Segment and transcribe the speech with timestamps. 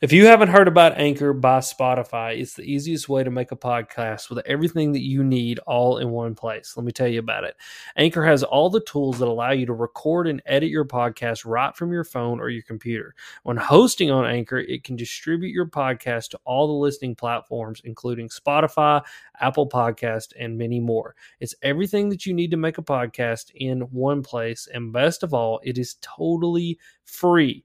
[0.00, 3.56] If you haven't heard about Anchor by Spotify, it's the easiest way to make a
[3.56, 6.74] podcast with everything that you need all in one place.
[6.76, 7.56] Let me tell you about it.
[7.96, 11.76] Anchor has all the tools that allow you to record and edit your podcast right
[11.76, 13.12] from your phone or your computer.
[13.42, 18.28] When hosting on Anchor, it can distribute your podcast to all the listening platforms, including
[18.28, 19.02] Spotify,
[19.40, 21.16] Apple Podcast, and many more.
[21.40, 24.68] It's everything that you need to make a podcast in one place.
[24.72, 27.64] And best of all, it is totally free.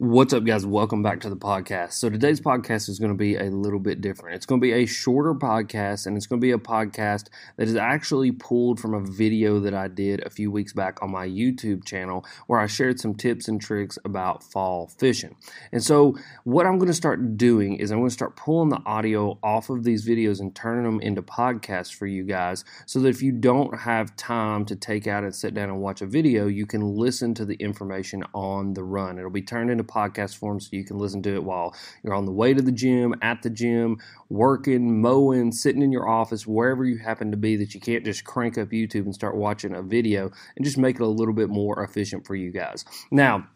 [0.00, 0.64] What's up, guys?
[0.64, 1.94] Welcome back to the podcast.
[1.94, 4.36] So, today's podcast is going to be a little bit different.
[4.36, 7.24] It's going to be a shorter podcast, and it's going to be a podcast
[7.56, 11.10] that is actually pulled from a video that I did a few weeks back on
[11.10, 15.34] my YouTube channel where I shared some tips and tricks about fall fishing.
[15.72, 18.80] And so, what I'm going to start doing is I'm going to start pulling the
[18.86, 23.08] audio off of these videos and turning them into podcasts for you guys so that
[23.08, 26.46] if you don't have time to take out and sit down and watch a video,
[26.46, 29.18] you can listen to the information on the run.
[29.18, 32.26] It'll be turned into podcast form so you can listen to it while you're on
[32.26, 36.84] the way to the gym, at the gym, working, mowing, sitting in your office, wherever
[36.84, 39.82] you happen to be, that you can't just crank up YouTube and start watching a
[39.82, 42.84] video and just make it a little bit more efficient for you guys.
[43.10, 43.48] Now,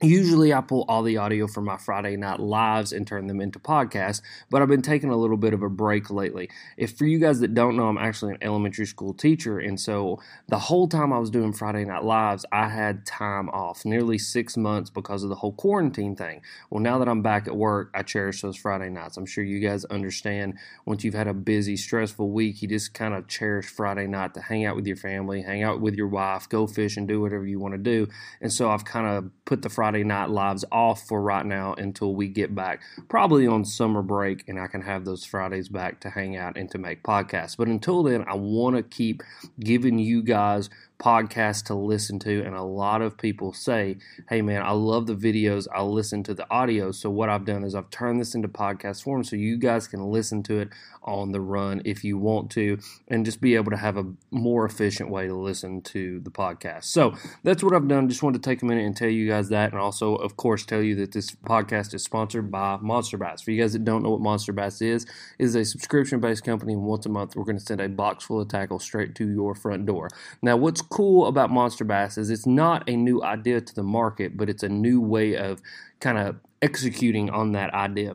[0.00, 3.58] Usually, I pull all the audio from my Friday night lives and turn them into
[3.58, 6.50] podcasts, but I've been taking a little bit of a break lately.
[6.76, 10.20] If for you guys that don't know, I'm actually an elementary school teacher, and so
[10.46, 14.56] the whole time I was doing Friday night lives, I had time off, nearly six
[14.56, 16.42] months because of the whole quarantine thing.
[16.70, 19.16] Well, now that I'm back at work, I cherish those Friday nights.
[19.16, 23.14] I'm sure you guys understand once you've had a busy, stressful week, you just kind
[23.14, 26.48] of cherish Friday night to hang out with your family, hang out with your wife,
[26.48, 28.06] go fish, and do whatever you want to do.
[28.40, 31.72] And so I've kind of put the Friday Friday night lives off for right now
[31.78, 35.98] until we get back, probably on summer break, and I can have those Fridays back
[36.00, 37.56] to hang out and to make podcasts.
[37.56, 39.22] But until then, I want to keep
[39.60, 42.44] giving you guys podcast to listen to.
[42.44, 45.66] And a lot of people say, hey, man, I love the videos.
[45.72, 46.90] I listen to the audio.
[46.90, 50.10] So what I've done is I've turned this into podcast form so you guys can
[50.10, 50.68] listen to it
[51.04, 54.66] on the run if you want to and just be able to have a more
[54.66, 56.84] efficient way to listen to the podcast.
[56.84, 58.08] So that's what I've done.
[58.08, 59.72] Just wanted to take a minute and tell you guys that.
[59.72, 63.40] And also, of course, tell you that this podcast is sponsored by Monster Bass.
[63.40, 65.06] For you guys that don't know what Monster Bass is,
[65.38, 66.74] is a subscription based company.
[66.74, 69.28] And once a month, we're going to send a box full of tackle straight to
[69.28, 70.10] your front door.
[70.42, 74.36] Now, what's cool about Monster Bass is it's not a new idea to the market,
[74.36, 75.60] but it's a new way of
[76.00, 78.14] kind of executing on that idea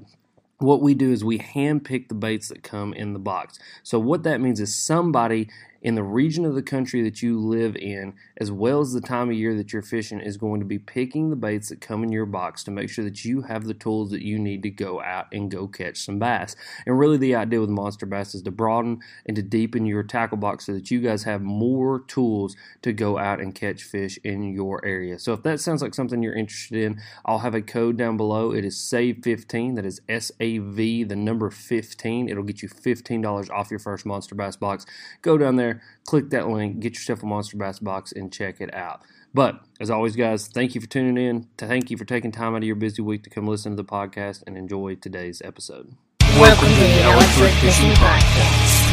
[0.64, 3.60] what we do is we handpick the baits that come in the box.
[3.84, 5.50] So, what that means is somebody
[5.84, 9.30] in the region of the country that you live in, as well as the time
[9.30, 12.12] of year that you're fishing, is going to be picking the baits that come in
[12.12, 15.02] your box to make sure that you have the tools that you need to go
[15.02, 16.56] out and go catch some bass.
[16.86, 20.38] And really, the idea with Monster Bass is to broaden and to deepen your tackle
[20.38, 24.54] box so that you guys have more tools to go out and catch fish in
[24.54, 25.20] your area.
[25.20, 28.54] So, if that sounds like something you're interested in, I'll have a code down below.
[28.54, 29.76] It is SAVE15.
[29.76, 32.30] That is S A V, the number 15.
[32.30, 34.86] It'll get you $15 off your first Monster Bass box.
[35.22, 35.73] Go down there
[36.06, 39.02] click that link, get yourself a Monster Bass box, and check it out.
[39.34, 41.48] But as always, guys, thank you for tuning in.
[41.58, 43.76] To thank you for taking time out of your busy week to come listen to
[43.76, 45.96] the podcast and enjoy today's episode.
[46.22, 48.93] Welcome, to the Electric Fishing Podcast.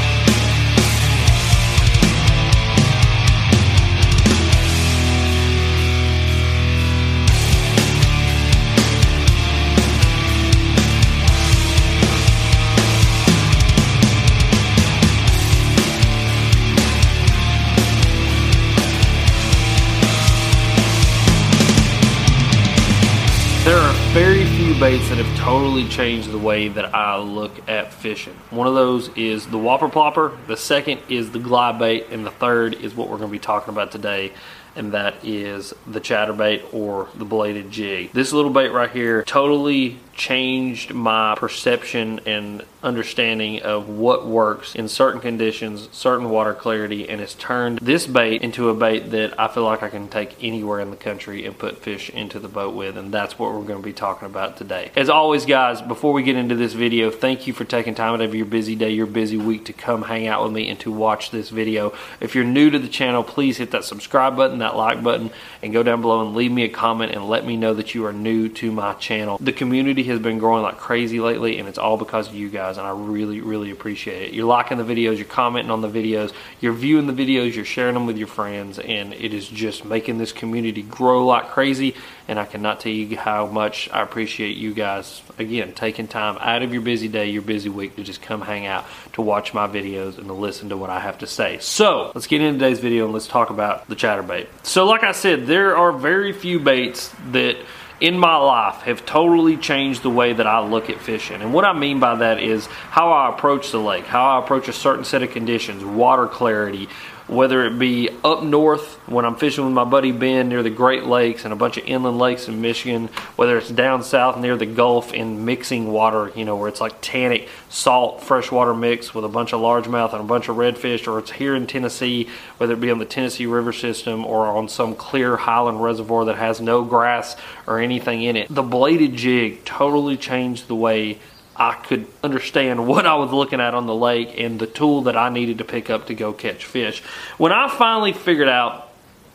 [24.91, 28.35] Baits that have totally changed the way that I look at fishing.
[28.51, 32.33] One of those is the Whopper Plopper, the second is the glide bait, and the
[32.33, 34.33] third is what we're going to be talking about today
[34.77, 38.13] and that is the chatterbait or the bladed jig.
[38.13, 44.87] This little bait right here totally changed my perception and understanding of what works in
[44.87, 49.49] certain conditions, certain water clarity, and it's turned this bait into a bait that I
[49.49, 52.75] feel like I can take anywhere in the country and put fish into the boat
[52.75, 54.91] with, and that's what we're going to be talking about today.
[54.95, 58.21] As always, guys, before we get into this video, thank you for taking time out
[58.21, 60.93] of your busy day, your busy week to come hang out with me and to
[60.93, 61.95] watch this video.
[62.21, 65.31] If you're new to the channel, please hit that subscribe button, that like button,
[65.63, 68.05] and go down below and leave me a comment and let me know that you
[68.05, 69.39] are new to my channel.
[69.39, 72.79] The community has been growing like crazy lately, and it's all because of you guys,
[72.79, 74.35] and I really, really appreciate it.
[74.35, 77.95] You're liking the videos, you're commenting on the videos, you're viewing the videos, you're sharing
[77.95, 81.95] them with your friends, and it is just making this community grow like crazy.
[82.29, 86.63] And I cannot tell you how much I appreciate you guys again taking time out
[86.63, 88.85] of your busy day, your busy week to just come hang out
[89.15, 91.59] to watch my videos and to listen to what I have to say.
[91.59, 94.47] So let's get into today's video and let's talk about the chatterbait.
[94.63, 97.57] So, like I said, there are very few baits that
[98.01, 101.43] in my life have totally changed the way that I look at fishing.
[101.43, 104.69] And what I mean by that is how I approach the lake, how I approach
[104.69, 106.89] a certain set of conditions, water clarity,
[107.31, 111.05] whether it be up north when I'm fishing with my buddy Ben near the Great
[111.05, 113.07] Lakes and a bunch of inland lakes in Michigan,
[113.37, 117.01] whether it's down south near the Gulf in mixing water, you know, where it's like
[117.01, 121.21] tannic, salt, freshwater mix with a bunch of largemouth and a bunch of redfish, or
[121.21, 122.29] it's here in Tennessee,
[122.59, 126.37] whether it be on the Tennessee River system or on some clear highland reservoir that
[126.37, 127.37] has no grass
[127.69, 128.53] or anything in it.
[128.53, 131.21] The bladed jig totally changed the way
[131.61, 135.17] I could understand what I was looking at on the lake and the tool that
[135.17, 137.03] I needed to pick up to go catch fish.
[137.37, 138.91] When I finally figured out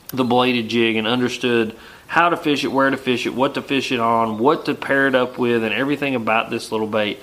[0.08, 1.78] the bladed jig and understood
[2.08, 4.74] how to fish it, where to fish it, what to fish it on, what to
[4.74, 7.20] pair it up with, and everything about this little bait,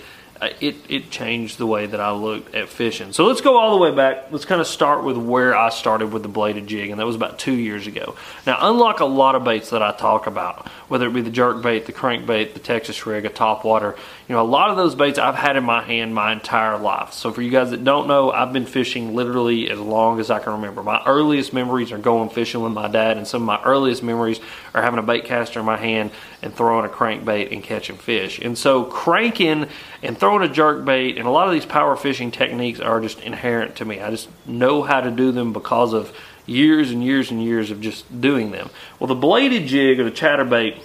[0.61, 3.13] it, it changed the way that I looked at fishing.
[3.13, 4.33] So let's go all the way back.
[4.33, 7.17] Let's kind of start with where I started with the bladed jig, and that was
[7.17, 8.17] about two years ago.
[8.47, 11.63] Now, unlike a lot of baits that I talk about, whether it be the jerk
[11.63, 13.95] bait, the crank bait, the Texas rig, a top water,
[14.29, 17.13] you know, a lot of those baits I've had in my hand my entire life.
[17.13, 20.39] So for you guys that don't know, I've been fishing literally as long as I
[20.39, 20.83] can remember.
[20.83, 24.41] My earliest memories are going fishing with my dad, and some of my earliest memories
[24.75, 26.11] are having a bait caster in my hand
[26.41, 28.39] and throwing a crank bait and catching fish.
[28.39, 29.67] And so cranking
[30.03, 33.21] and throwing a jerk bait and a lot of these power fishing techniques are just
[33.21, 34.01] inherent to me.
[34.01, 37.83] I just know how to do them because of years and years and years of
[37.83, 38.71] just doing them.
[38.99, 40.81] Well, the bladed jig or the chatterbait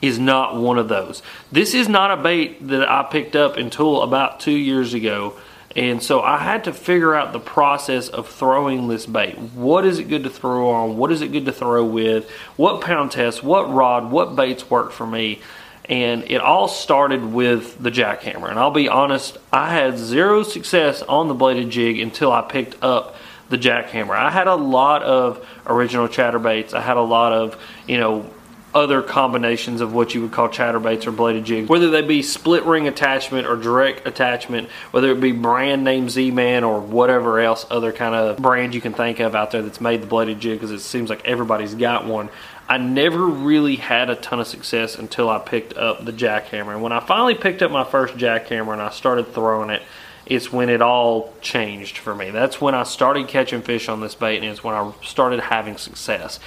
[0.00, 1.22] is not one of those.
[1.50, 5.34] This is not a bait that I picked up until about two years ago.
[5.76, 9.38] And so I had to figure out the process of throwing this bait.
[9.38, 10.96] What is it good to throw on?
[10.96, 12.30] What is it good to throw with?
[12.56, 13.42] What pound test?
[13.42, 14.10] What rod?
[14.10, 15.40] What baits work for me?
[15.88, 18.50] And it all started with the jackhammer.
[18.50, 22.82] And I'll be honest, I had zero success on the bladed jig until I picked
[22.82, 23.16] up
[23.48, 24.10] the jackhammer.
[24.10, 26.74] I had a lot of original chatterbaits.
[26.74, 27.56] I had a lot of,
[27.86, 28.28] you know,
[28.74, 32.64] other combinations of what you would call chatterbaits or bladed jigs, whether they be split
[32.64, 37.92] ring attachment or direct attachment, whether it be brand name Z-Man or whatever else other
[37.92, 40.70] kind of brand you can think of out there that's made the bladed jig because
[40.70, 42.28] it seems like everybody's got one.
[42.68, 46.72] I never really had a ton of success until I picked up the jackhammer.
[46.74, 49.82] And when I finally picked up my first jackhammer and I started throwing it,
[50.26, 52.30] it's when it all changed for me.
[52.30, 55.78] That's when I started catching fish on this bait and it's when I started having
[55.78, 56.38] success.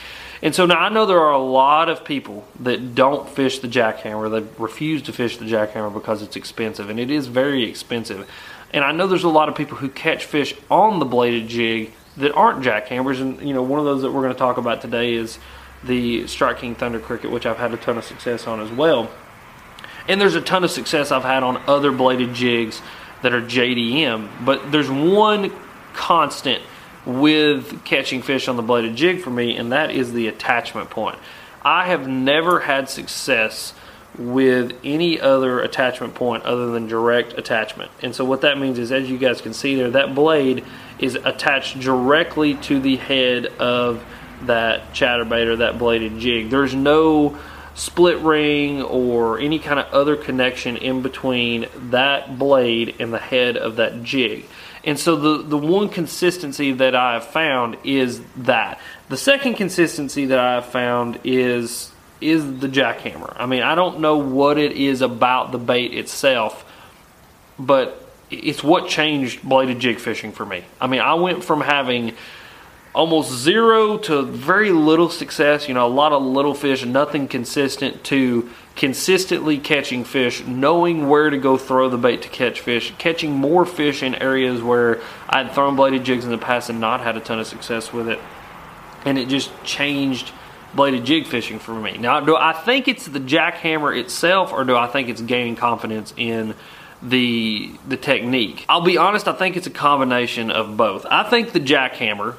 [0.44, 3.68] And so now I know there are a lot of people that don't fish the
[3.68, 4.30] jackhammer.
[4.30, 8.28] They refuse to fish the jackhammer because it's expensive, and it is very expensive.
[8.74, 11.94] And I know there's a lot of people who catch fish on the bladed jig
[12.18, 13.22] that aren't jackhammers.
[13.22, 15.38] And you know, one of those that we're going to talk about today is
[15.84, 19.10] the Strike King Thunder Cricket, which I've had a ton of success on as well.
[20.08, 22.82] And there's a ton of success I've had on other bladed jigs
[23.22, 24.46] that are JDM.
[24.46, 25.52] But there's one
[25.94, 26.64] constant
[27.06, 31.18] with catching fish on the bladed jig for me, and that is the attachment point.
[31.64, 33.74] I have never had success
[34.18, 37.92] with any other attachment point other than direct attachment.
[38.02, 40.66] And so what that means is as you guys can see there, that blade
[41.00, 44.04] is attached directly to the head of
[44.48, 46.50] that chatterbait or that bladed jig.
[46.50, 47.38] There's no
[47.76, 53.58] split ring or any kind of other connection in between that blade and the head
[53.58, 54.46] of that jig.
[54.84, 58.80] And so the, the one consistency that I have found is that.
[59.10, 63.36] The second consistency that I have found is is the jackhammer.
[63.36, 66.64] I mean, I don't know what it is about the bait itself,
[67.58, 70.64] but it's what changed bladed jig fishing for me.
[70.80, 72.14] I mean, I went from having
[72.94, 78.04] almost zero to very little success, you know, a lot of little fish, nothing consistent,
[78.04, 83.32] to consistently catching fish, knowing where to go throw the bait to catch fish, catching
[83.32, 87.16] more fish in areas where I'd thrown bladed jigs in the past and not had
[87.16, 88.20] a ton of success with it.
[89.06, 90.32] And it just changed
[90.74, 91.98] bladed jig fishing for me.
[91.98, 96.14] Now, do I think it's the jackhammer itself or do I think it's gaining confidence
[96.18, 96.56] in
[97.02, 98.66] the the technique?
[98.70, 101.06] I'll be honest, I think it's a combination of both.
[101.10, 102.36] I think the jackhammer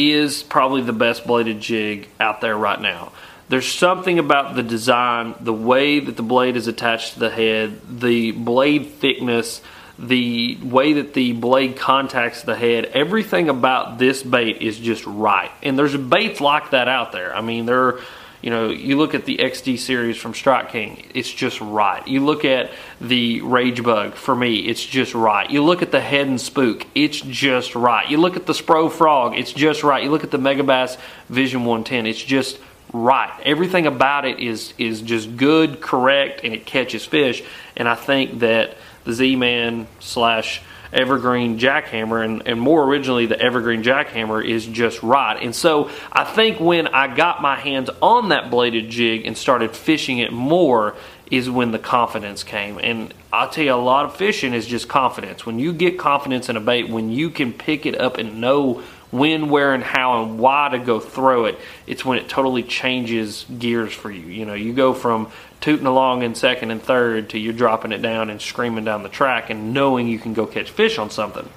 [0.00, 3.12] is probably the best bladed jig out there right now.
[3.48, 7.80] There's something about the design, the way that the blade is attached to the head,
[8.00, 9.60] the blade thickness,
[9.98, 15.50] the way that the blade contacts the head, everything about this bait is just right.
[15.62, 17.34] And there's baits like that out there.
[17.34, 17.98] I mean, there
[18.42, 22.06] You know, you look at the XD series from Strike King, it's just right.
[22.08, 22.70] You look at
[23.00, 25.48] the Rage Bug, for me, it's just right.
[25.50, 28.08] You look at the Heddon Spook, it's just right.
[28.08, 30.02] You look at the Spro Frog, it's just right.
[30.02, 30.96] You look at the Megabass
[31.28, 32.58] Vision 110, it's just
[32.94, 33.30] right.
[33.44, 37.42] Everything about it is is just good, correct, and it catches fish.
[37.76, 43.82] And I think that the Z-Man slash evergreen jackhammer and, and more originally the evergreen
[43.82, 45.40] jackhammer is just right.
[45.40, 49.74] And so i think when i got my hands on that bladed jig and started
[49.76, 50.96] fishing it more
[51.30, 52.78] is when the confidence came.
[52.78, 55.46] And i'll tell you a lot of fishing is just confidence.
[55.46, 58.82] When you get confidence in a bait when you can pick it up and know
[59.10, 63.44] when, where, and how, and why to go throw it, it's when it totally changes
[63.58, 64.26] gears for you.
[64.26, 68.00] You know, you go from tooting along in second and third to you're dropping it
[68.00, 71.48] down and screaming down the track and knowing you can go catch fish on something.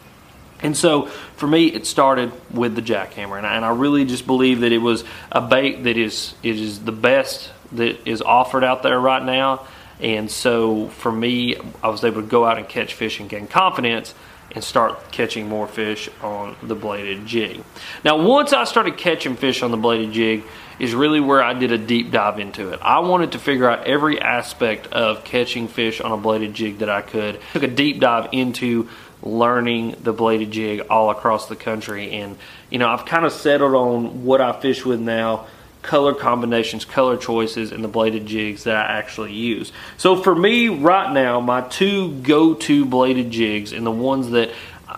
[0.62, 4.26] And so for me, it started with the jackhammer, and I, and I really just
[4.26, 8.64] believe that it was a bait that is it is the best that is offered
[8.64, 9.68] out there right now.
[10.00, 13.48] And so for me, I was able to go out and catch fish and gain
[13.48, 14.14] confidence
[14.52, 17.64] and start catching more fish on the bladed jig.
[18.04, 20.44] Now, once I started catching fish on the bladed jig,
[20.80, 22.80] is really where I did a deep dive into it.
[22.82, 26.90] I wanted to figure out every aspect of catching fish on a bladed jig that
[26.90, 27.40] I could.
[27.54, 28.90] Took a deep dive into
[29.22, 32.38] learning the bladed jig all across the country, and
[32.70, 35.48] you know I've kind of settled on what I fish with now
[35.84, 39.72] color combinations, color choices, and the bladed jigs that I actually use.
[39.98, 44.52] So for me right now, my two go-to bladed jigs and the ones that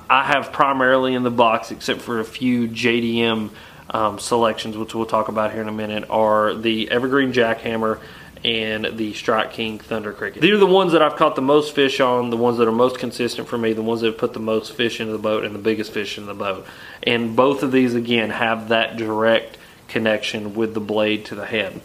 [0.09, 3.49] I have primarily in the box, except for a few JDM
[3.89, 7.99] um, selections, which we'll talk about here in a minute, are the Evergreen Jackhammer
[8.43, 10.41] and the Strike King Thunder Cricket.
[10.41, 12.71] These are the ones that I've caught the most fish on, the ones that are
[12.71, 15.45] most consistent for me, the ones that have put the most fish into the boat
[15.45, 16.67] and the biggest fish in the boat.
[17.01, 21.81] And both of these, again, have that direct connection with the blade to the head.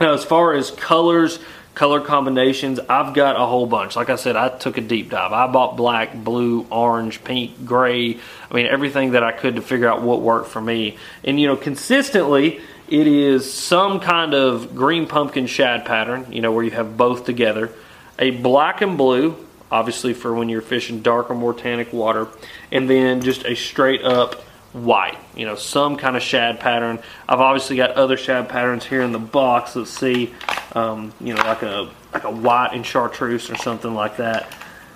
[0.00, 1.38] Now, as far as colors,
[1.74, 3.96] color combinations, I've got a whole bunch.
[3.96, 5.32] Like I said, I took a deep dive.
[5.32, 8.18] I bought black, blue, orange, pink, gray.
[8.50, 10.98] I mean, everything that I could to figure out what worked for me.
[11.24, 16.52] And, you know, consistently, it is some kind of green pumpkin shad pattern, you know,
[16.52, 17.72] where you have both together.
[18.18, 19.36] A black and blue,
[19.70, 22.28] obviously for when you're fishing darker, more tannic water.
[22.70, 24.42] And then just a straight up
[24.76, 26.98] white, you know, some kind of shad pattern.
[27.28, 29.74] I've obviously got other shad patterns here in the box.
[29.74, 30.34] Let's see,
[30.72, 34.52] um, you know, like a like a white and chartreuse or something like that.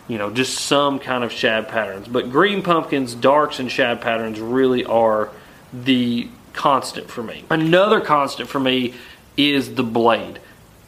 [0.07, 2.09] You know, just some kind of shad patterns.
[2.09, 5.31] But green pumpkins, darks, and shad patterns really are
[5.73, 7.45] the constant for me.
[7.49, 8.95] Another constant for me
[9.37, 10.41] is the blade.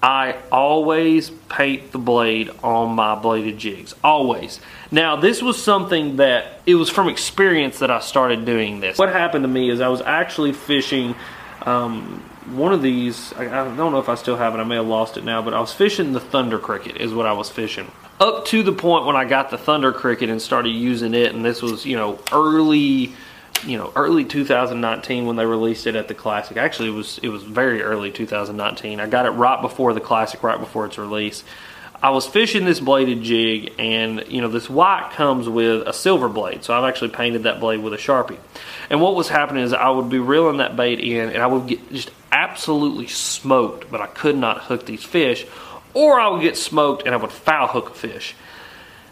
[0.02, 3.94] I always paint the blade on my bladed jigs.
[4.02, 4.58] Always.
[4.90, 8.98] Now, this was something that it was from experience that I started doing this.
[8.98, 11.14] What happened to me is I was actually fishing
[11.62, 13.32] um, one of these.
[13.34, 14.58] I, I don't know if I still have it.
[14.58, 17.26] I may have lost it now, but I was fishing the Thunder Cricket, is what
[17.26, 17.90] I was fishing.
[18.18, 21.44] Up to the point when I got the Thunder Cricket and started using it, and
[21.44, 23.14] this was, you know, early
[23.64, 26.56] you know early 2019 when they released it at the classic.
[26.56, 30.42] Actually it was it was very early 2019 i got it right before the classic
[30.42, 31.44] right before its release.
[32.04, 36.28] I was fishing this bladed jig and you know this white comes with a silver
[36.28, 38.38] blade so i've actually painted that blade with a sharpie.
[38.90, 41.66] And what was happening is i would be reeling that bait in and i would
[41.66, 45.46] get just absolutely smoked but i could not hook these fish
[45.94, 48.34] or i would get smoked and i would foul hook a fish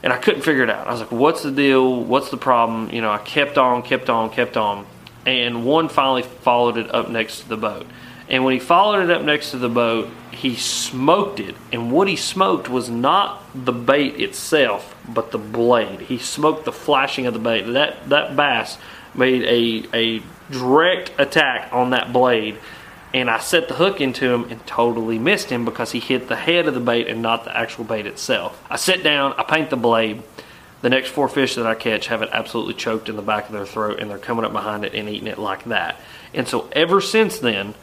[0.03, 0.87] and I couldn't figure it out.
[0.87, 2.03] I was like, "What's the deal?
[2.03, 4.87] What's the problem?" You know, I kept on, kept on, kept on,
[5.27, 7.87] and one finally followed it up next to the boat.
[8.29, 11.57] And when he followed it up next to the boat, he smoked it.
[11.73, 16.03] And what he smoked was not the bait itself, but the blade.
[16.03, 17.63] He smoked the flashing of the bait.
[17.63, 18.79] That that bass
[19.15, 22.57] made a a direct attack on that blade
[23.13, 26.37] and I set the hook into him and totally missed him because he hit the
[26.37, 28.63] head of the bait and not the actual bait itself.
[28.71, 30.23] I sit down, I paint the blade.
[30.83, 33.53] The next four fish that I catch have it absolutely choked in the back of
[33.53, 36.01] their throat and they're coming up behind it and eating it like that.
[36.33, 37.75] And so ever since then,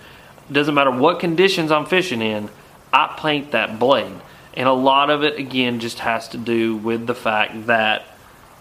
[0.51, 2.49] doesn't matter what conditions I'm fishing in,
[2.91, 4.15] I paint that blade.
[4.53, 8.05] And a lot of it again just has to do with the fact that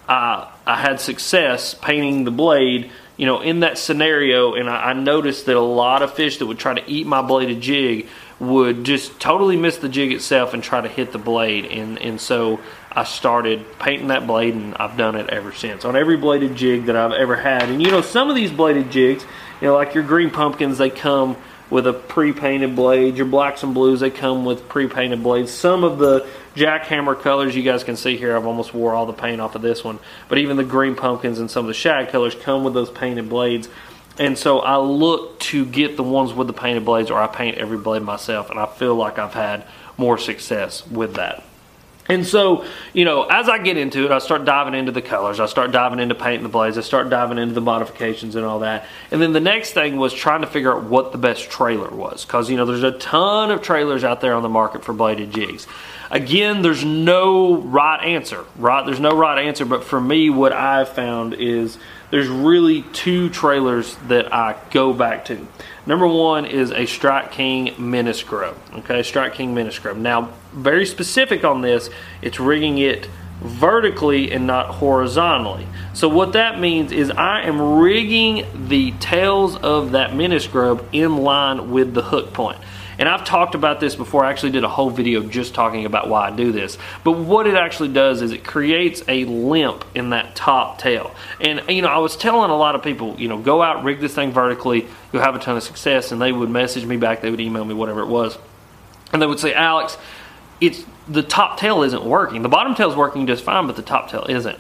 [0.09, 4.93] I I had success painting the blade you know, in that scenario, and I, I,
[4.93, 8.09] noticed that a lot of fish that would try to eat my bladed jig
[8.39, 11.65] would just totally miss the jig itself and try to hit the blade.
[11.65, 12.61] And, and so
[12.93, 16.87] I started painting that blade, and I've done it ever since on every bladed jig
[16.87, 17.71] that I've ever had.
[17.71, 19.25] And you know, some of these bladed jigs,
[19.61, 21.37] you know, like your green pumpkins, they come
[21.71, 23.17] with a pre-painted blade.
[23.17, 25.53] Your blacks and blues, they come with pre-painted blades.
[25.53, 29.13] Some of the jackhammer colors you guys can see here, I've almost wore all the
[29.13, 29.99] paint off of this one.
[30.29, 33.29] But even the green pumpkins and some of the shad colors come with those painted
[33.29, 33.69] blades.
[34.19, 37.59] And so I look to get the ones with the painted blades, or I paint
[37.59, 39.67] every blade myself, and I feel like I've had
[39.99, 41.45] more success with that.
[42.09, 45.41] And so, you know, as I get into it, I start diving into the colors.
[45.41, 46.79] I start diving into painting the blades.
[46.79, 48.87] I start diving into the modifications and all that.
[49.11, 52.25] And then the next thing was trying to figure out what the best trailer was.
[52.25, 55.33] Because, you know, there's a ton of trailers out there on the market for bladed
[55.33, 55.67] jigs.
[56.11, 58.87] Again, there's no right answer, right?
[58.87, 59.65] There's no right answer.
[59.65, 61.79] But for me, what I've found is
[62.11, 65.47] there's really two trailers that I go back to.
[65.87, 68.57] Number one is a Strike King scrub.
[68.75, 69.97] Okay, Strike King scrub.
[69.97, 71.91] Now, very specific on this,
[72.23, 73.09] it's rigging it
[73.41, 75.67] vertically and not horizontally.
[75.93, 81.19] So what that means is I am rigging the tails of that mini scrub in
[81.19, 82.59] line with the hook point.
[82.99, 84.25] And I've talked about this before.
[84.25, 86.79] I actually did a whole video just talking about why I do this.
[87.05, 91.15] But what it actually does is it creates a limp in that top tail.
[91.41, 94.00] And, you know, I was telling a lot of people, you know, go out, rig
[94.00, 96.12] this thing vertically, you'll have a ton of success.
[96.12, 98.38] And they would message me back, they would email me, whatever it was.
[99.12, 99.99] And they would say, Alex,
[100.61, 102.43] it's the top tail isn't working.
[102.43, 104.59] The bottom tail is working just fine, but the top tail isn't.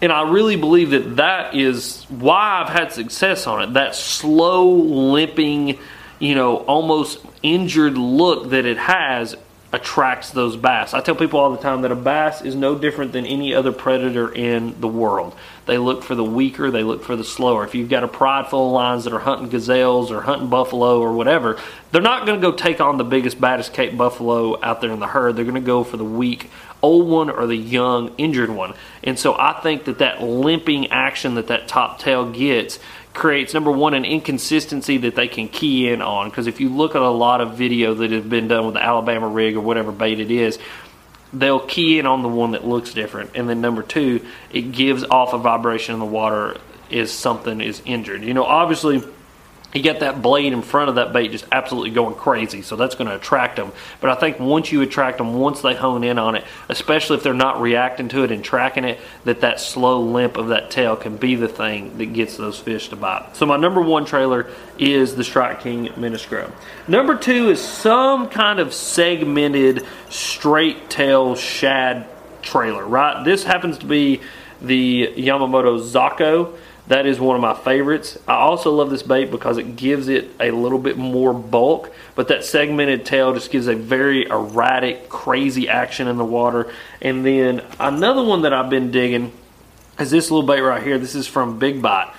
[0.00, 3.72] And I really believe that that is why I've had success on it.
[3.74, 5.78] That slow limping
[6.22, 9.36] you know, almost injured look that it has
[9.72, 10.94] attracts those bass.
[10.94, 13.72] I tell people all the time that a bass is no different than any other
[13.72, 15.34] predator in the world.
[15.66, 17.64] They look for the weaker, they look for the slower.
[17.64, 21.00] If you've got a pride full of lines that are hunting gazelles or hunting buffalo
[21.00, 21.58] or whatever,
[21.90, 25.00] they're not going to go take on the biggest, baddest Cape buffalo out there in
[25.00, 25.34] the herd.
[25.34, 26.50] They're going to go for the weak,
[26.82, 28.74] old one or the young, injured one.
[29.02, 32.78] And so I think that that limping action that that top tail gets
[33.14, 36.30] creates number one an inconsistency that they can key in on.
[36.30, 38.82] Because if you look at a lot of video that have been done with the
[38.82, 40.58] Alabama rig or whatever bait it is
[41.32, 43.30] they'll key in on the one that looks different.
[43.34, 46.58] And then number two it gives off a vibration in the water
[46.90, 48.22] is something is injured.
[48.22, 49.02] You know obviously
[49.72, 52.62] you get that blade in front of that bait just absolutely going crazy.
[52.62, 53.72] So that's going to attract them.
[54.00, 57.22] But I think once you attract them, once they hone in on it, especially if
[57.22, 60.96] they're not reacting to it and tracking it, that that slow limp of that tail
[60.96, 63.34] can be the thing that gets those fish to bite.
[63.34, 66.52] So my number one trailer is the Strike King Mini Scrub.
[66.86, 72.06] Number two is some kind of segmented straight tail shad
[72.42, 73.24] trailer, right?
[73.24, 74.20] This happens to be
[74.60, 76.56] the Yamamoto Zako.
[76.88, 78.18] That is one of my favorites.
[78.26, 82.28] I also love this bait because it gives it a little bit more bulk, but
[82.28, 86.72] that segmented tail just gives a very erratic, crazy action in the water.
[87.00, 89.32] And then another one that I've been digging
[89.98, 90.98] is this little bait right here.
[90.98, 92.12] This is from Big Bite.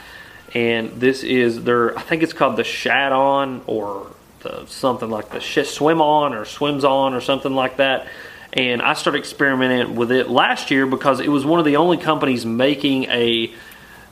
[0.53, 4.07] And this is their, I think it's called the Shad On or
[4.41, 8.07] the, something like the Swim On or Swims On or something like that
[8.53, 11.97] and I started experimenting with it last year because it was one of the only
[11.97, 13.51] companies making a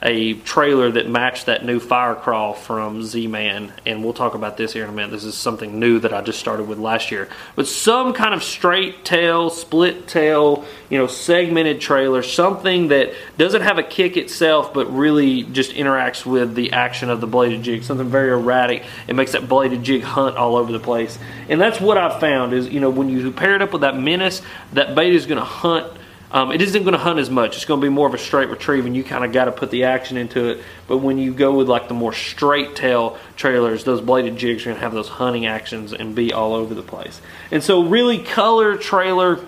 [0.04, 4.74] a trailer that matched that new fire crawl from Z-Man, and we'll talk about this
[4.74, 5.12] here in a minute.
[5.12, 7.30] This is something new that I just started with last year.
[7.56, 13.62] But some kind of straight tail, split tail, you know, segmented trailer, something that doesn't
[13.62, 17.84] have a kick itself, but really just interacts with the action of the bladed jig.
[17.84, 18.84] Something very erratic.
[19.08, 21.20] It makes that bladed jig hunt all over the place.
[21.48, 24.00] And that's what I've found is, you know, when you pair it up with that
[24.00, 24.42] menace,
[24.74, 25.94] that bait is going to hunt
[26.32, 27.56] um, it isn't going to hunt as much.
[27.56, 29.52] It's going to be more of a straight retrieve, and you kind of got to
[29.52, 30.64] put the action into it.
[30.88, 34.66] But when you go with like the more straight tail trailers, those bladed jigs are
[34.66, 37.22] going to have those hunting actions and be all over the place.
[37.52, 39.40] And so, really, color trailer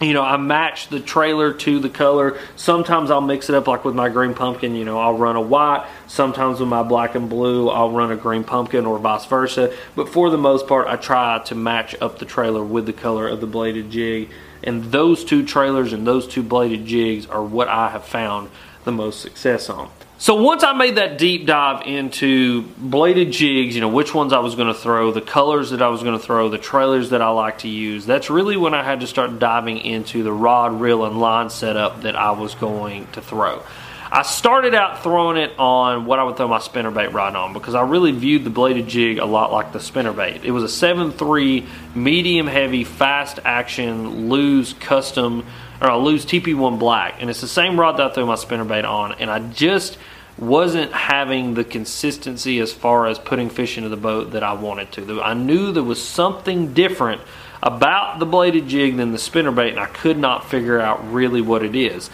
[0.00, 2.38] you know, I match the trailer to the color.
[2.56, 5.40] Sometimes I'll mix it up like with my green pumpkin, you know, I'll run a
[5.40, 5.88] white.
[6.06, 9.74] Sometimes with my black and blue, I'll run a green pumpkin or vice versa.
[9.96, 13.26] But for the most part, I try to match up the trailer with the color
[13.26, 14.30] of the bladed jig.
[14.62, 18.50] And those two trailers and those two bladed jigs are what I have found
[18.84, 19.90] the most success on.
[20.20, 24.40] So once I made that deep dive into bladed jigs, you know, which ones I
[24.40, 27.22] was going to throw, the colors that I was going to throw, the trailers that
[27.22, 30.80] I like to use, that's really when I had to start diving into the rod,
[30.80, 33.62] reel, and line setup that I was going to throw.
[34.10, 37.76] I started out throwing it on what I would throw my spinnerbait rod on because
[37.76, 40.42] I really viewed the bladed jig a lot like the spinnerbait.
[40.42, 45.46] It was a 7.3 medium heavy fast action Lew's Custom
[45.80, 48.88] or a Lew's TP1 Black and it's the same rod that I throw my spinnerbait
[48.88, 49.98] on and I just
[50.36, 54.92] wasn't having the consistency as far as putting fish into the boat that I wanted
[54.92, 55.20] to.
[55.20, 57.20] I knew there was something different
[57.62, 61.64] about the bladed jig than the spinnerbait and I could not figure out really what
[61.64, 62.08] it is.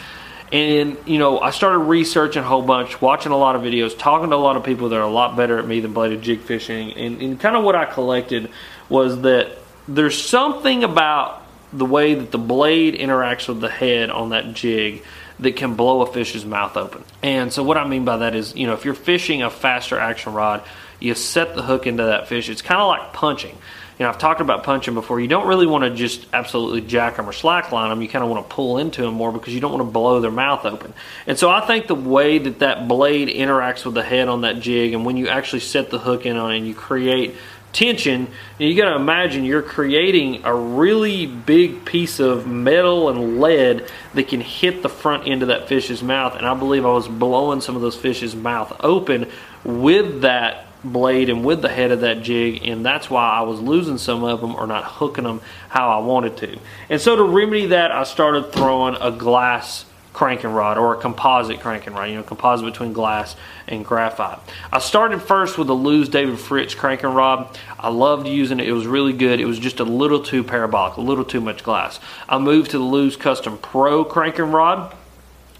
[0.52, 4.30] And, you know, I started researching a whole bunch, watching a lot of videos, talking
[4.30, 6.40] to a lot of people that are a lot better at me than bladed jig
[6.42, 6.92] fishing.
[6.92, 8.50] And, and kind of what I collected
[8.88, 11.43] was that there's something about
[11.74, 15.02] the way that the blade interacts with the head on that jig
[15.40, 17.02] that can blow a fish's mouth open.
[17.22, 19.98] And so what I mean by that is, you know, if you're fishing a faster
[19.98, 20.62] action rod,
[21.00, 22.48] you set the hook into that fish.
[22.48, 23.58] It's kind of like punching
[23.98, 25.20] you know, I've talked about punching before.
[25.20, 28.02] You don't really want to just absolutely jack them or slackline them.
[28.02, 30.20] You kind of want to pull into them more because you don't want to blow
[30.20, 30.92] their mouth open.
[31.28, 34.58] And so I think the way that that blade interacts with the head on that
[34.58, 37.36] jig, and when you actually set the hook in on it and you create
[37.74, 43.90] tension, you got to imagine you're creating a really big piece of metal and lead
[44.14, 46.36] that can hit the front end of that fish's mouth.
[46.36, 49.30] And I believe I was blowing some of those fish's mouth open
[49.64, 53.60] with that blade and with the head of that jig, and that's why I was
[53.60, 56.58] losing some of them or not hooking them how I wanted to.
[56.88, 61.60] And so to remedy that, I started throwing a glass cranking rod or a composite
[61.60, 63.36] cranking rod, you know, composite between glass
[63.68, 64.38] and graphite.
[64.72, 67.58] I started first with the Lew's David Fritz cranking rod.
[67.78, 68.68] I loved using it.
[68.68, 69.40] It was really good.
[69.40, 72.00] It was just a little too parabolic, a little too much glass.
[72.28, 74.94] I moved to the Lew's Custom Pro cranking rod.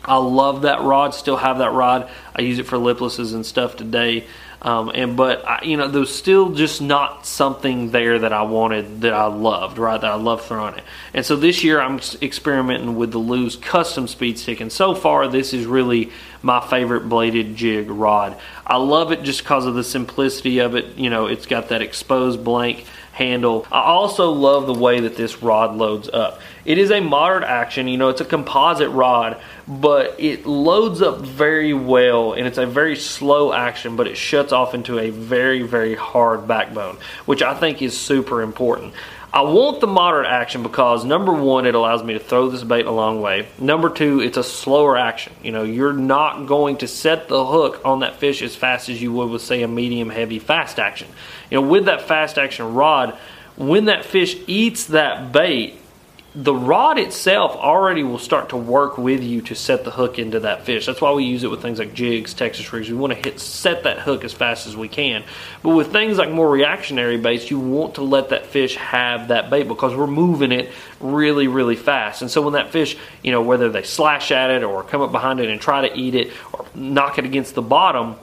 [0.04, 2.10] I love that rod, still have that rod.
[2.36, 4.26] I use it for liplesses and stuff today.
[4.64, 9.02] Um, and but I, you know, there's still just not something there that I wanted
[9.02, 10.00] that I loved, right?
[10.00, 10.84] That I love throwing it.
[11.12, 15.28] And so this year I'm experimenting with the Lew's custom speed stick, and so far
[15.28, 18.38] this is really my favorite bladed jig rod.
[18.66, 20.96] I love it just because of the simplicity of it.
[20.96, 23.64] You know, it's got that exposed blank handle.
[23.70, 26.40] I also love the way that this rod loads up.
[26.64, 31.20] It is a moderate action, you know, it's a composite rod, but it loads up
[31.20, 35.62] very well and it's a very slow action, but it shuts off into a very,
[35.62, 38.94] very hard backbone, which I think is super important.
[39.34, 42.86] I want the moderate action because number one, it allows me to throw this bait
[42.86, 43.48] a long way.
[43.58, 45.32] Number two, it's a slower action.
[45.42, 49.02] You know, you're not going to set the hook on that fish as fast as
[49.02, 51.08] you would with, say, a medium heavy fast action.
[51.54, 53.16] You know, with that fast action rod,
[53.54, 55.78] when that fish eats that bait,
[56.34, 60.40] the rod itself already will start to work with you to set the hook into
[60.40, 60.86] that fish.
[60.86, 62.90] That's why we use it with things like jigs, Texas rigs.
[62.90, 65.22] We want to hit set that hook as fast as we can.
[65.62, 69.48] But with things like more reactionary baits, you want to let that fish have that
[69.48, 72.20] bait because we're moving it really, really fast.
[72.20, 75.12] And so when that fish, you know, whether they slash at it or come up
[75.12, 78.16] behind it and try to eat it or knock it against the bottom,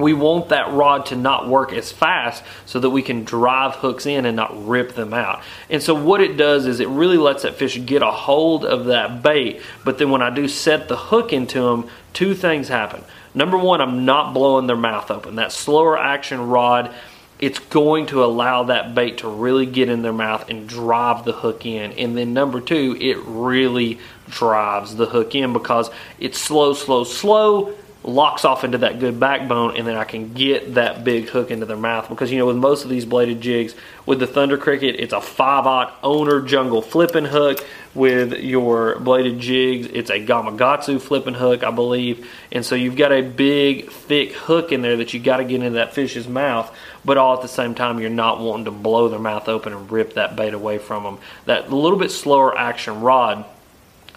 [0.00, 4.06] we want that rod to not work as fast so that we can drive hooks
[4.06, 5.42] in and not rip them out.
[5.68, 8.86] And so what it does is it really lets that fish get a hold of
[8.86, 9.60] that bait.
[9.84, 13.04] But then when I do set the hook into them, two things happen.
[13.34, 15.36] Number one, I'm not blowing their mouth open.
[15.36, 16.92] That slower action rod,
[17.38, 21.32] it's going to allow that bait to really get in their mouth and drive the
[21.32, 21.92] hook in.
[21.92, 27.74] And then number two, it really drives the hook in because it's slow, slow, slow
[28.02, 31.66] locks off into that good backbone and then I can get that big hook into
[31.66, 32.08] their mouth.
[32.08, 33.74] Because you know with most of these bladed jigs
[34.06, 37.64] with the Thunder Cricket it's a 5 aught owner jungle flipping hook.
[37.92, 42.28] With your bladed jigs it's a Gamakatsu flipping hook I believe.
[42.50, 45.56] And so you've got a big thick hook in there that you got to get
[45.56, 49.08] into that fish's mouth but all at the same time you're not wanting to blow
[49.08, 53.00] their mouth open and rip that bait away from them that little bit slower action
[53.00, 53.44] rod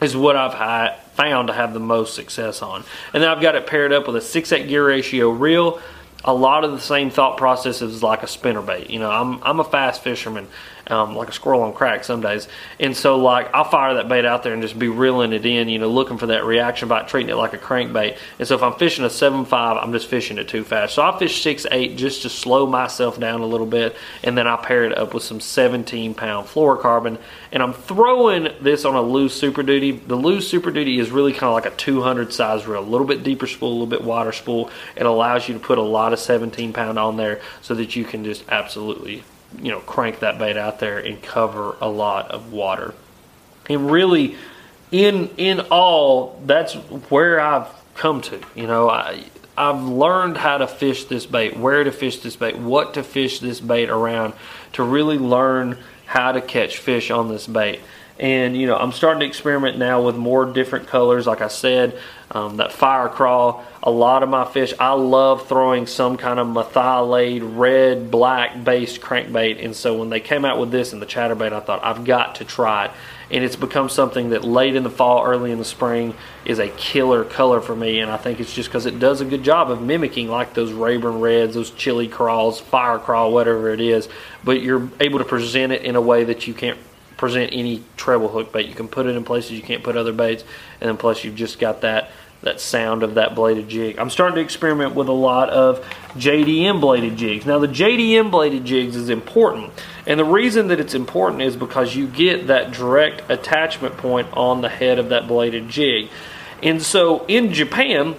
[0.04, 2.84] is what I've had, found to have the most success on.
[3.14, 5.80] And then I've got it paired up with a 6-8 gear ratio reel.
[6.26, 8.90] A lot of the same thought processes like a spinner bait.
[8.90, 10.48] You know, I'm, I'm a fast fisherman
[10.88, 12.48] um, like a squirrel on crack some days.
[12.80, 15.70] And so, like, I'll fire that bait out there and just be reeling it in,
[15.70, 18.18] you know, looking for that reaction bite, treating it like a crankbait.
[18.40, 20.96] And so, if I'm fishing a 7 5, I'm just fishing it too fast.
[20.96, 23.96] So, I fish 6 8 just to slow myself down a little bit.
[24.24, 27.18] And then I pair it up with some 17 pound fluorocarbon.
[27.52, 29.92] And I'm throwing this on a Lew's Super Duty.
[29.92, 33.08] The Lew's Super Duty is really kind of like a 200 size reel, a little
[33.08, 34.70] bit deeper spool, a little bit wider spool.
[34.96, 38.04] It allows you to put a lot of 17 pound on there so that you
[38.04, 39.24] can just absolutely
[39.62, 42.94] you know crank that bait out there and cover a lot of water.
[43.70, 44.36] And really,
[44.92, 46.74] in in all, that's
[47.10, 48.42] where I've come to.
[48.56, 49.24] You know, I
[49.58, 53.40] I've learned how to fish this bait, where to fish this bait, what to fish
[53.40, 54.34] this bait around,
[54.74, 57.80] to really learn how to catch fish on this bait.
[58.20, 61.28] And you know, I'm starting to experiment now with more different colors.
[61.28, 62.00] Like I said,
[62.34, 63.64] um, that fire crawl.
[63.84, 69.02] A lot of my fish, I love throwing some kind of methylate red, black based
[69.02, 69.64] crankbait.
[69.64, 72.36] And so when they came out with this and the chatterbait, I thought I've got
[72.36, 72.92] to try it.
[73.32, 76.14] And it's become something that late in the fall, early in the spring
[76.46, 78.00] is a killer color for me.
[78.00, 80.72] And I think it's just because it does a good job of mimicking like those
[80.72, 84.10] Rayburn Reds, those chili crawls, fire crawl, whatever it is.
[84.44, 86.78] But you're able to present it in a way that you can't
[87.24, 88.68] present any treble hook bait.
[88.68, 90.44] You can put it in places you can't put other baits,
[90.82, 92.12] and then plus you've just got that
[92.44, 93.98] that sound of that bladed jig.
[93.98, 95.84] I'm starting to experiment with a lot of
[96.16, 97.46] JDM bladed jigs.
[97.46, 99.72] Now the JDM bladed jigs is important,
[100.06, 104.62] and the reason that it's important is because you get that direct attachment point on
[104.62, 106.10] the head of that bladed jig.
[106.62, 108.16] And so in Japan,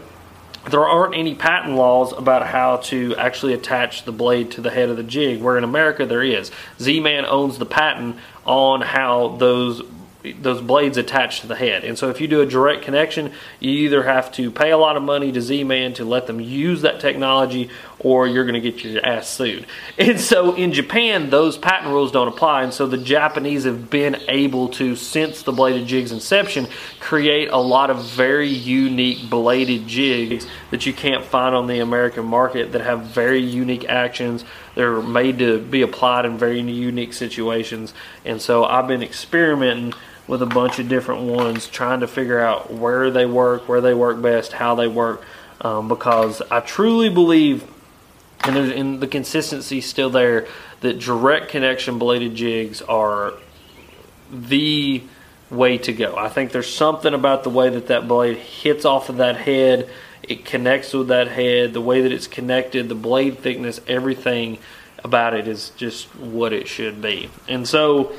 [0.70, 4.88] there aren't any patent laws about how to actually attach the blade to the head
[4.88, 6.50] of the jig, where in America there is.
[6.80, 9.82] Z Man owns the patent on how those
[10.40, 11.84] those blades attach to the head.
[11.84, 14.96] And so if you do a direct connection, you either have to pay a lot
[14.96, 18.82] of money to Z-Man to let them use that technology or you're going to get
[18.82, 19.66] your ass sued.
[19.98, 22.62] And so in Japan, those patent rules don't apply.
[22.62, 26.68] And so the Japanese have been able to, since the bladed jig's inception,
[27.00, 32.24] create a lot of very unique bladed jigs that you can't find on the American
[32.24, 34.44] market that have very unique actions.
[34.74, 37.94] They're made to be applied in very unique situations.
[38.24, 39.94] And so I've been experimenting
[40.26, 43.94] with a bunch of different ones, trying to figure out where they work, where they
[43.94, 45.22] work best, how they work,
[45.60, 47.64] um, because I truly believe
[48.44, 50.46] and there's and the consistency still there
[50.80, 53.34] that direct connection bladed jigs are
[54.30, 55.02] the
[55.50, 56.16] way to go.
[56.16, 59.88] I think there's something about the way that that blade hits off of that head,
[60.22, 64.58] it connects with that head, the way that it's connected, the blade thickness, everything
[65.02, 67.30] about it is just what it should be.
[67.48, 68.12] And so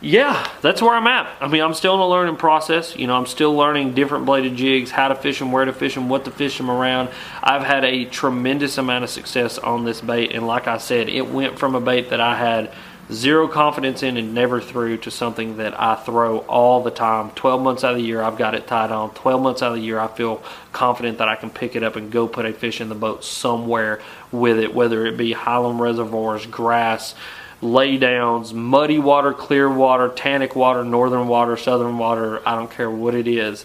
[0.00, 1.28] yeah, that's where I'm at.
[1.40, 2.94] I mean, I'm still in a learning process.
[2.96, 5.94] You know, I'm still learning different bladed jigs, how to fish them, where to fish
[5.94, 7.08] them, what to fish them around.
[7.42, 11.28] I've had a tremendous amount of success on this bait, and like I said, it
[11.28, 12.72] went from a bait that I had
[13.10, 17.30] zero confidence in and never threw to something that I throw all the time.
[17.30, 19.10] 12 months out of the year, I've got it tied on.
[19.14, 21.96] 12 months out of the year, I feel confident that I can pick it up
[21.96, 25.80] and go put a fish in the boat somewhere with it, whether it be Highland
[25.80, 27.16] reservoirs, grass
[27.62, 33.14] laydowns, muddy water, clear water, tannic water, northern water, southern water, I don't care what
[33.14, 33.64] it is.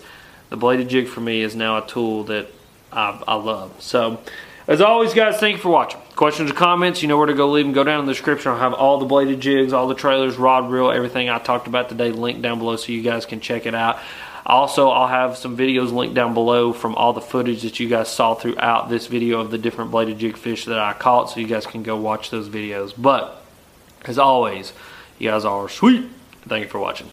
[0.49, 2.47] The bladed jig for me is now a tool that
[2.91, 3.81] I, I love.
[3.81, 4.19] So,
[4.67, 5.99] as always, guys, thank you for watching.
[6.15, 7.73] Questions or comments, you know where to go leave them.
[7.73, 8.51] Go down in the description.
[8.51, 11.89] I'll have all the bladed jigs, all the trailers, rod reel, everything I talked about
[11.89, 13.99] today linked down below so you guys can check it out.
[14.45, 18.09] Also, I'll have some videos linked down below from all the footage that you guys
[18.09, 21.47] saw throughout this video of the different bladed jig fish that I caught so you
[21.47, 22.93] guys can go watch those videos.
[22.97, 23.42] But
[24.05, 24.73] as always,
[25.19, 26.09] you guys are sweet.
[26.47, 27.12] Thank you for watching.